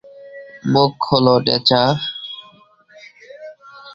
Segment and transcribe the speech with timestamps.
[0.71, 1.83] মুখ খোলো, ডেচা।